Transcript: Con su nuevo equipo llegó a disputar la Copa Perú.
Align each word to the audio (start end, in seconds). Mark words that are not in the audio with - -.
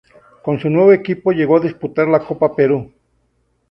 Con 0.41 0.59
su 0.59 0.67
nuevo 0.71 0.91
equipo 0.93 1.31
llegó 1.31 1.57
a 1.57 1.59
disputar 1.59 2.07
la 2.07 2.25
Copa 2.25 2.55
Perú. 2.55 2.91